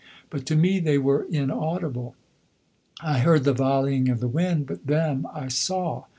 [0.31, 2.15] But to me they were inaudible.
[3.03, 6.05] I heard the volleying of the wind, but them I saw.